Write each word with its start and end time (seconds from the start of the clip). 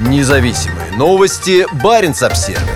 Независимые 0.00 0.92
новости. 0.92 1.66
Барин 1.82 2.14
обсерва 2.22 2.70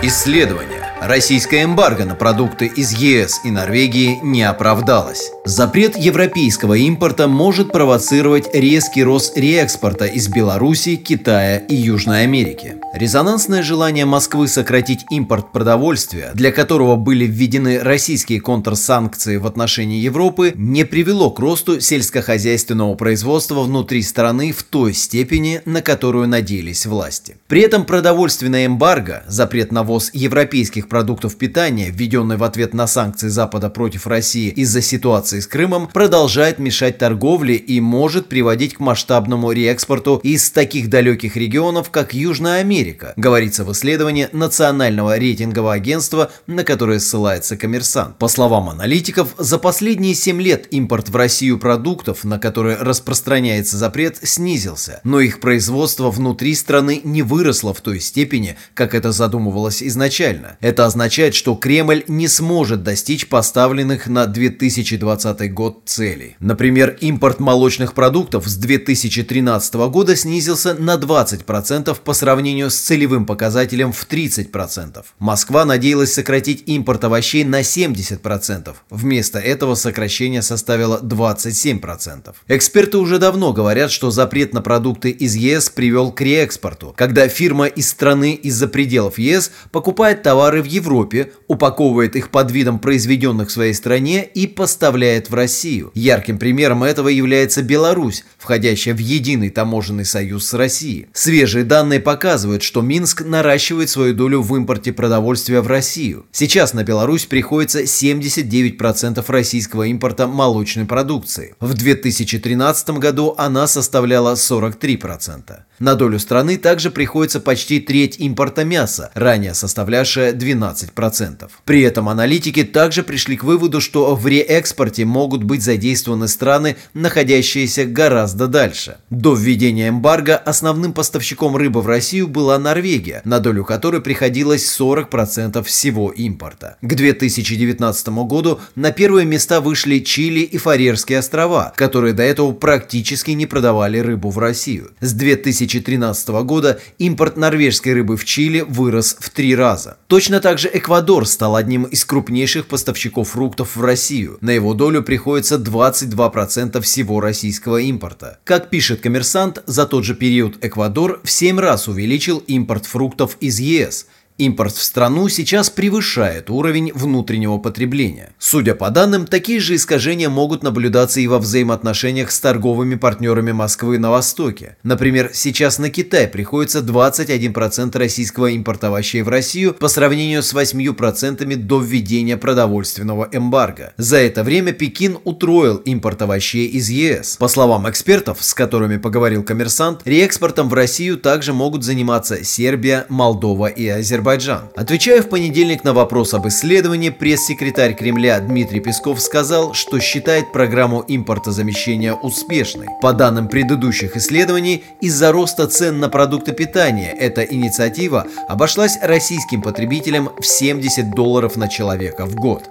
Исследование. 0.00 0.71
Российская 1.04 1.64
эмбарго 1.64 2.04
на 2.04 2.14
продукты 2.14 2.66
из 2.66 2.92
ЕС 2.92 3.40
и 3.42 3.50
Норвегии 3.50 4.20
не 4.22 4.44
оправдалось. 4.44 5.32
Запрет 5.44 5.96
европейского 5.96 6.74
импорта 6.74 7.26
может 7.26 7.72
провоцировать 7.72 8.54
резкий 8.54 9.02
рост 9.02 9.36
реэкспорта 9.36 10.06
из 10.06 10.28
Беларуси, 10.28 10.94
Китая 10.94 11.58
и 11.58 11.74
Южной 11.74 12.22
Америки. 12.22 12.76
Резонансное 12.94 13.64
желание 13.64 14.04
Москвы 14.04 14.46
сократить 14.46 15.04
импорт 15.10 15.50
продовольствия, 15.50 16.30
для 16.34 16.52
которого 16.52 16.94
были 16.94 17.24
введены 17.24 17.80
российские 17.80 18.40
контрсанкции 18.40 19.38
в 19.38 19.46
отношении 19.48 19.98
Европы, 19.98 20.52
не 20.54 20.84
привело 20.84 21.32
к 21.32 21.40
росту 21.40 21.80
сельскохозяйственного 21.80 22.94
производства 22.94 23.62
внутри 23.62 24.02
страны 24.02 24.52
в 24.52 24.62
той 24.62 24.94
степени, 24.94 25.62
на 25.64 25.82
которую 25.82 26.28
надеялись 26.28 26.86
власти. 26.86 27.38
При 27.48 27.62
этом 27.62 27.86
продовольственная 27.86 28.66
эмбарго, 28.66 29.24
запрет 29.26 29.72
на 29.72 29.82
ввоз 29.82 30.10
европейских 30.12 30.91
продуктов 30.92 31.36
питания, 31.36 31.88
введенный 31.90 32.36
в 32.36 32.44
ответ 32.44 32.74
на 32.74 32.86
санкции 32.86 33.28
Запада 33.28 33.70
против 33.70 34.06
России 34.06 34.50
из-за 34.50 34.82
ситуации 34.82 35.40
с 35.40 35.46
Крымом, 35.46 35.88
продолжает 35.88 36.58
мешать 36.58 36.98
торговле 36.98 37.54
и 37.54 37.80
может 37.80 38.28
приводить 38.28 38.74
к 38.74 38.80
масштабному 38.80 39.52
реэкспорту 39.52 40.20
из 40.22 40.50
таких 40.50 40.90
далеких 40.90 41.34
регионов, 41.34 41.88
как 41.88 42.12
Южная 42.12 42.60
Америка, 42.60 43.14
говорится 43.16 43.64
в 43.64 43.72
исследовании 43.72 44.28
Национального 44.32 45.16
рейтингового 45.16 45.72
агентства, 45.72 46.30
на 46.46 46.62
которое 46.62 47.00
ссылается 47.00 47.56
коммерсант. 47.56 48.18
По 48.18 48.28
словам 48.28 48.68
аналитиков, 48.68 49.34
за 49.38 49.56
последние 49.56 50.14
7 50.14 50.42
лет 50.42 50.66
импорт 50.72 51.08
в 51.08 51.16
Россию 51.16 51.58
продуктов, 51.58 52.22
на 52.24 52.38
которые 52.38 52.76
распространяется 52.76 53.78
запрет, 53.78 54.18
снизился, 54.22 55.00
но 55.04 55.20
их 55.20 55.40
производство 55.40 56.10
внутри 56.10 56.54
страны 56.54 57.00
не 57.02 57.22
выросло 57.22 57.72
в 57.72 57.80
той 57.80 57.98
степени, 57.98 58.58
как 58.74 58.94
это 58.94 59.10
задумывалось 59.10 59.82
изначально. 59.82 60.58
Это 60.60 60.81
означает, 60.86 61.34
что 61.34 61.54
Кремль 61.54 62.04
не 62.08 62.28
сможет 62.28 62.82
достичь 62.82 63.28
поставленных 63.28 64.06
на 64.06 64.26
2020 64.26 65.52
год 65.52 65.82
целей. 65.86 66.36
Например, 66.40 66.96
импорт 67.00 67.40
молочных 67.40 67.94
продуктов 67.94 68.46
с 68.46 68.56
2013 68.56 69.74
года 69.74 70.16
снизился 70.16 70.74
на 70.74 70.96
20% 70.96 71.96
по 72.02 72.12
сравнению 72.12 72.70
с 72.70 72.76
целевым 72.76 73.26
показателем 73.26 73.92
в 73.92 74.06
30%. 74.08 75.04
Москва 75.18 75.64
надеялась 75.64 76.12
сократить 76.12 76.64
импорт 76.66 77.04
овощей 77.04 77.44
на 77.44 77.60
70%. 77.60 78.74
Вместо 78.90 79.38
этого 79.38 79.74
сокращение 79.74 80.42
составило 80.42 81.00
27%. 81.00 82.34
Эксперты 82.48 82.98
уже 82.98 83.18
давно 83.18 83.52
говорят, 83.52 83.90
что 83.90 84.10
запрет 84.10 84.52
на 84.54 84.62
продукты 84.62 85.10
из 85.10 85.34
ЕС 85.34 85.70
привел 85.70 86.12
к 86.12 86.20
реэкспорту, 86.20 86.94
когда 86.96 87.28
фирма 87.28 87.66
из 87.66 87.88
страны 87.88 88.34
из-за 88.34 88.68
пределов 88.68 89.18
ЕС 89.18 89.50
покупает 89.70 90.22
товары 90.22 90.62
в 90.62 90.66
Европе, 90.72 91.32
упаковывает 91.48 92.16
их 92.16 92.30
под 92.30 92.50
видом 92.50 92.78
произведенных 92.78 93.48
в 93.48 93.52
своей 93.52 93.74
стране 93.74 94.24
и 94.24 94.46
поставляет 94.46 95.30
в 95.30 95.34
Россию. 95.34 95.90
Ярким 95.94 96.38
примером 96.38 96.82
этого 96.82 97.08
является 97.08 97.62
Беларусь, 97.62 98.24
входящая 98.38 98.94
в 98.94 98.98
единый 98.98 99.50
таможенный 99.50 100.04
союз 100.04 100.46
с 100.46 100.54
Россией. 100.54 101.06
Свежие 101.12 101.64
данные 101.64 102.00
показывают, 102.00 102.62
что 102.62 102.80
Минск 102.80 103.22
наращивает 103.22 103.90
свою 103.90 104.14
долю 104.14 104.42
в 104.42 104.56
импорте 104.56 104.92
продовольствия 104.92 105.60
в 105.60 105.66
Россию. 105.66 106.26
Сейчас 106.32 106.74
на 106.74 106.84
Беларусь 106.84 107.26
приходится 107.26 107.82
79% 107.82 109.24
российского 109.28 109.84
импорта 109.84 110.26
молочной 110.26 110.86
продукции. 110.86 111.54
В 111.60 111.74
2013 111.74 112.90
году 112.90 113.34
она 113.36 113.66
составляла 113.66 114.34
43%. 114.34 115.62
На 115.78 115.94
долю 115.96 116.18
страны 116.18 116.58
также 116.58 116.90
приходится 116.90 117.40
почти 117.40 117.80
треть 117.80 118.18
импорта 118.20 118.64
мяса, 118.64 119.10
ранее 119.14 119.52
составлявшая 119.52 120.32
12%. 120.32 120.61
12%. 120.62 121.50
При 121.64 121.82
этом 121.82 122.08
аналитики 122.08 122.64
также 122.64 123.02
пришли 123.02 123.36
к 123.36 123.44
выводу, 123.44 123.80
что 123.80 124.14
в 124.14 124.26
реэкспорте 124.26 125.04
могут 125.04 125.42
быть 125.44 125.62
задействованы 125.62 126.28
страны, 126.28 126.76
находящиеся 126.94 127.84
гораздо 127.84 128.46
дальше. 128.46 128.98
До 129.10 129.34
введения 129.34 129.88
эмбарго 129.88 130.36
основным 130.36 130.92
поставщиком 130.92 131.56
рыбы 131.56 131.82
в 131.82 131.86
Россию 131.86 132.28
была 132.28 132.58
Норвегия, 132.58 133.22
на 133.24 133.40
долю 133.40 133.64
которой 133.64 134.00
приходилось 134.00 134.64
40% 134.80 135.62
всего 135.64 136.10
импорта. 136.10 136.76
К 136.80 136.94
2019 136.94 138.08
году 138.08 138.60
на 138.74 138.92
первые 138.92 139.26
места 139.26 139.60
вышли 139.60 139.98
Чили 139.98 140.40
и 140.40 140.58
Фарерские 140.58 141.18
острова, 141.18 141.72
которые 141.76 142.12
до 142.12 142.22
этого 142.22 142.52
практически 142.52 143.32
не 143.32 143.46
продавали 143.46 143.98
рыбу 143.98 144.30
в 144.30 144.38
Россию. 144.38 144.90
С 145.00 145.12
2013 145.12 146.28
года 146.44 146.80
импорт 146.98 147.36
норвежской 147.36 147.94
рыбы 147.94 148.16
в 148.16 148.24
Чили 148.24 148.60
вырос 148.60 149.16
в 149.18 149.30
три 149.30 149.54
раза. 149.54 149.96
Точно 150.06 150.40
также 150.42 150.68
Эквадор 150.72 151.26
стал 151.26 151.56
одним 151.56 151.84
из 151.84 152.04
крупнейших 152.04 152.66
поставщиков 152.66 153.30
фруктов 153.30 153.76
в 153.76 153.80
Россию. 153.82 154.36
На 154.42 154.50
его 154.50 154.74
долю 154.74 155.02
приходится 155.02 155.56
22% 155.56 156.80
всего 156.82 157.20
российского 157.20 157.78
импорта. 157.78 158.38
Как 158.44 158.68
пишет 158.68 159.00
коммерсант, 159.00 159.62
за 159.66 159.86
тот 159.86 160.04
же 160.04 160.14
период 160.14 160.62
Эквадор 160.62 161.20
в 161.24 161.30
7 161.30 161.58
раз 161.58 161.88
увеличил 161.88 162.38
импорт 162.46 162.84
фруктов 162.84 163.38
из 163.40 163.58
ЕС– 163.58 164.06
Импорт 164.38 164.74
в 164.74 164.82
страну 164.82 165.28
сейчас 165.28 165.68
превышает 165.68 166.50
уровень 166.50 166.90
внутреннего 166.94 167.58
потребления. 167.58 168.30
Судя 168.38 168.74
по 168.74 168.90
данным, 168.90 169.26
такие 169.26 169.60
же 169.60 169.76
искажения 169.76 170.28
могут 170.28 170.62
наблюдаться 170.62 171.20
и 171.20 171.26
во 171.26 171.38
взаимоотношениях 171.38 172.32
с 172.32 172.40
торговыми 172.40 172.94
партнерами 172.94 173.52
Москвы 173.52 173.98
на 173.98 174.10
Востоке. 174.10 174.76
Например, 174.82 175.30
сейчас 175.32 175.78
на 175.78 175.90
Китай 175.90 176.26
приходится 176.26 176.80
21% 176.80 177.96
российского 177.98 178.46
импорта 178.46 178.88
овощей 178.88 179.22
в 179.22 179.28
Россию 179.28 179.74
по 179.74 179.88
сравнению 179.88 180.42
с 180.42 180.54
8% 180.54 181.54
до 181.56 181.80
введения 181.80 182.36
продовольственного 182.36 183.28
эмбарго. 183.30 183.92
За 183.96 184.16
это 184.16 184.42
время 184.42 184.72
Пекин 184.72 185.18
утроил 185.24 185.76
импорт 185.76 186.22
овощей 186.22 186.66
из 186.66 186.88
ЕС. 186.88 187.36
По 187.36 187.48
словам 187.48 187.88
экспертов, 187.88 188.38
с 188.42 188.54
которыми 188.54 188.96
поговорил 188.96 189.44
коммерсант, 189.44 190.00
реэкспортом 190.04 190.68
в 190.68 190.74
Россию 190.74 191.18
также 191.18 191.52
могут 191.52 191.84
заниматься 191.84 192.42
Сербия, 192.42 193.06
Молдова 193.08 193.66
и 193.66 193.86
Азербайджан. 193.86 194.31
Азербайджан. 194.32 194.70
Отвечая 194.74 195.22
в 195.22 195.28
понедельник 195.28 195.84
на 195.84 195.92
вопрос 195.92 196.34
об 196.34 196.48
исследовании, 196.48 197.10
пресс-секретарь 197.10 197.94
Кремля 197.94 198.40
Дмитрий 198.40 198.80
Песков 198.80 199.20
сказал, 199.20 199.74
что 199.74 200.00
считает 200.00 200.52
программу 200.52 201.04
импортозамещения 201.06 202.14
успешной. 202.14 202.86
По 203.00 203.12
данным 203.12 203.48
предыдущих 203.48 204.16
исследований, 204.16 204.84
из-за 205.00 205.32
роста 205.32 205.66
цен 205.66 206.00
на 206.00 206.08
продукты 206.08 206.52
питания 206.52 207.10
эта 207.10 207.42
инициатива 207.42 208.26
обошлась 208.48 208.98
российским 209.02 209.62
потребителям 209.62 210.30
в 210.40 210.46
70 210.46 211.14
долларов 211.14 211.56
на 211.56 211.68
человека 211.68 212.26
в 212.26 212.34
год. 212.34 212.62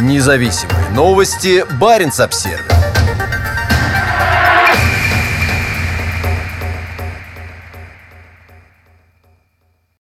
Независимые 0.00 0.90
новости. 0.90 1.64
Барин 1.80 2.12
обсервис 2.16 2.77